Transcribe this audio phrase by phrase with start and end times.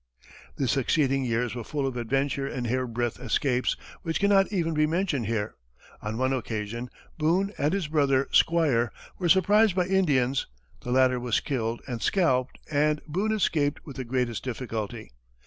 [0.55, 4.87] The succeeding years were full of adventure and hair breadth escapes, which cannot even be
[4.87, 5.53] mentioned here.
[6.01, 6.89] On one occasion,
[7.19, 10.47] Boone and his brother, Squire, were surprised by Indians;
[10.79, 15.11] the latter was killed and scalped and Boone escaped with the greatest difficulty.